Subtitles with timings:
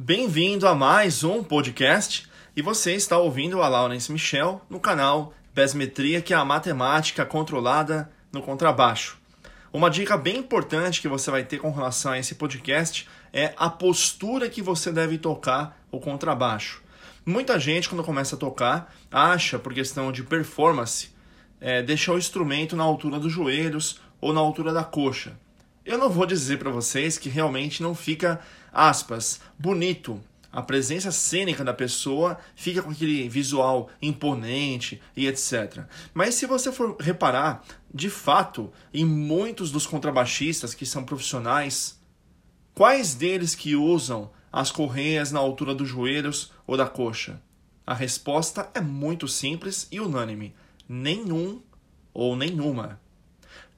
[0.00, 6.22] Bem-vindo a mais um podcast e você está ouvindo a Laurence Michel no canal Besmetria,
[6.22, 9.18] que é a matemática controlada no contrabaixo.
[9.72, 13.68] Uma dica bem importante que você vai ter com relação a esse podcast é a
[13.68, 16.80] postura que você deve tocar o contrabaixo.
[17.26, 21.10] Muita gente, quando começa a tocar, acha, por questão de performance,
[21.60, 25.36] é, deixar o instrumento na altura dos joelhos ou na altura da coxa.
[25.88, 30.20] Eu não vou dizer para vocês que realmente não fica aspas, bonito.
[30.52, 35.86] A presença cênica da pessoa fica com aquele visual imponente e etc.
[36.12, 41.98] Mas se você for reparar, de fato, em muitos dos contrabaixistas que são profissionais,
[42.74, 47.40] quais deles que usam as correias na altura dos joelhos ou da coxa?
[47.86, 50.54] A resposta é muito simples e unânime:
[50.86, 51.62] nenhum
[52.12, 53.00] ou nenhuma.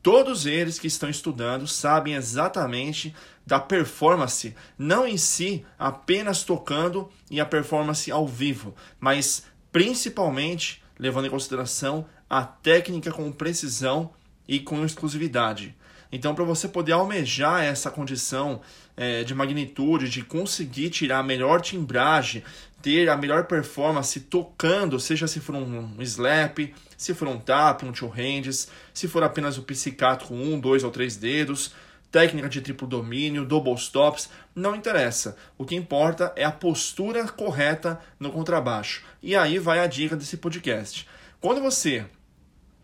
[0.02, 3.14] Todos eles que estão estudando sabem exatamente
[3.46, 11.26] da performance, não em si apenas tocando e a performance ao vivo, mas principalmente levando
[11.26, 14.10] em consideração a técnica com precisão
[14.46, 15.74] e com exclusividade.
[16.12, 18.60] Então, para você poder almejar essa condição
[18.96, 22.42] é, de magnitude, de conseguir tirar a melhor timbragem,
[22.82, 26.58] ter a melhor performance tocando, seja se for um, um slap,
[27.00, 30.84] se for um tap, um two hands, se for apenas o pizzicato com um, dois
[30.84, 31.72] ou três dedos,
[32.12, 35.34] técnica de triplo domínio, double stops, não interessa.
[35.56, 39.02] O que importa é a postura correta no contrabaixo.
[39.22, 41.08] E aí vai a dica desse podcast.
[41.40, 42.04] Quando você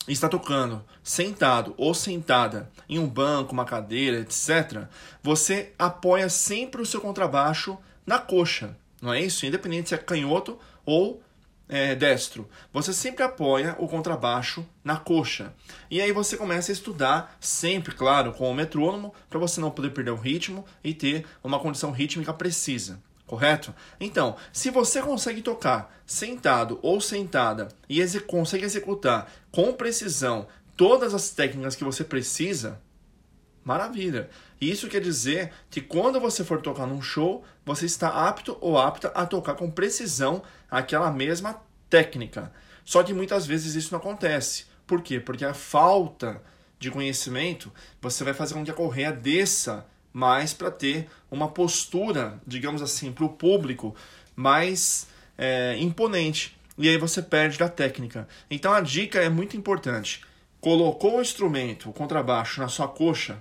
[0.08, 4.84] está tocando sentado ou sentada em um banco, uma cadeira, etc.,
[5.22, 9.44] você apoia sempre o seu contrabaixo na coxa, não é isso?
[9.44, 11.20] Independente se é canhoto ou
[11.68, 15.52] é, destro, você sempre apoia o contrabaixo na coxa.
[15.90, 19.90] E aí você começa a estudar, sempre, claro, com o metrônomo, para você não poder
[19.90, 23.74] perder o ritmo e ter uma condição rítmica precisa correto?
[24.00, 30.46] Então, se você consegue tocar sentado ou sentada e exe consegue executar com precisão
[30.76, 32.80] todas as técnicas que você precisa,
[33.66, 34.30] maravilha.
[34.60, 39.08] Isso quer dizer que quando você for tocar num show, você está apto ou apta
[39.08, 41.60] a tocar com precisão aquela mesma
[41.90, 42.52] técnica.
[42.84, 44.66] Só que muitas vezes isso não acontece.
[44.86, 45.20] Por quê?
[45.20, 46.40] Porque a falta
[46.78, 49.84] de conhecimento, você vai fazer com que a correia desça
[50.16, 53.94] mas para ter uma postura, digamos assim, para o público
[54.34, 56.56] mais é, imponente.
[56.78, 58.26] E aí você perde da técnica.
[58.50, 60.22] Então a dica é muito importante.
[60.58, 63.38] Colocou o instrumento, o contrabaixo, na sua coxa,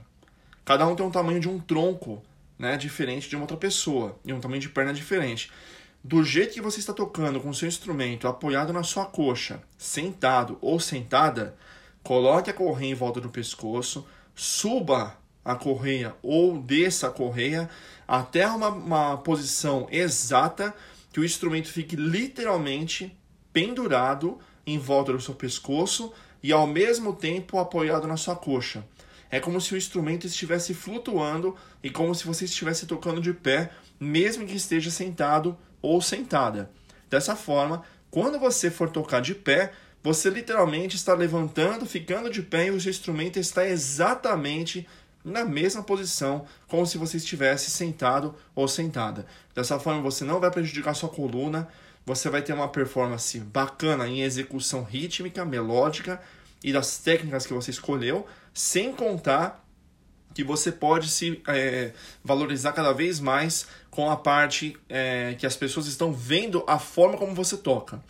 [0.66, 2.22] cada um tem um tamanho de um tronco
[2.58, 5.52] né, diferente de uma outra pessoa, e um tamanho de perna diferente.
[6.04, 10.58] Do jeito que você está tocando com o seu instrumento apoiado na sua coxa, sentado
[10.62, 11.56] ou sentada,
[12.04, 14.06] coloque a correia em volta do pescoço,
[14.36, 17.70] suba a correia ou desça a correia
[18.08, 20.74] até uma, uma posição exata
[21.12, 23.16] que o instrumento fique literalmente
[23.52, 26.12] pendurado em volta do seu pescoço
[26.44, 28.84] e ao mesmo tempo apoiado na sua coxa.
[29.30, 33.72] É como se o instrumento estivesse flutuando e como se você estivesse tocando de pé,
[34.00, 36.72] mesmo que esteja sentado ou sentada.
[37.10, 39.72] Dessa forma, quando você for tocar de pé,
[40.02, 44.88] você literalmente está levantando, ficando de pé e o seu instrumento está exatamente
[45.24, 49.26] na mesma posição, como se você estivesse sentado ou sentada.
[49.56, 51.68] Dessa forma, você não vai prejudicar sua coluna,
[52.06, 56.22] você vai ter uma performance bacana em execução rítmica, melódica
[56.64, 59.64] e das técnicas que você escolheu, sem contar
[60.34, 61.92] que você pode se é,
[62.24, 67.18] valorizar cada vez mais com a parte é, que as pessoas estão vendo a forma
[67.18, 68.02] como você toca.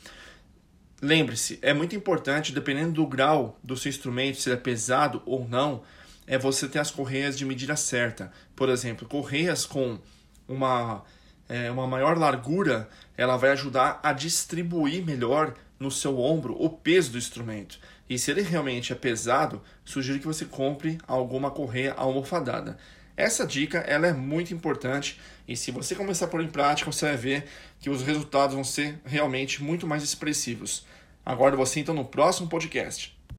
[1.02, 5.48] Lembre-se, é muito importante, dependendo do grau do seu instrumento, se ele é pesado ou
[5.48, 5.84] não,
[6.26, 8.32] é você ter as correias de medida certa.
[8.56, 10.00] Por exemplo, correias com
[10.48, 11.04] uma,
[11.50, 17.12] é, uma maior largura, ela vai ajudar a distribuir melhor no seu ombro o peso
[17.12, 17.80] do instrumento.
[18.10, 22.78] E se ele realmente é pesado, sugiro que você compre alguma correia almofadada.
[23.18, 27.06] Essa dica ela é muito importante e se você começar a pôr em prática, você
[27.06, 27.46] vai ver
[27.80, 30.86] que os resultados vão ser realmente muito mais expressivos.
[31.26, 33.15] Aguardo você então no próximo podcast.